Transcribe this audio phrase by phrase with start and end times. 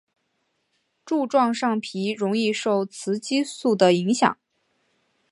[1.05, 4.35] 柱状上皮容易受雌激素的影响。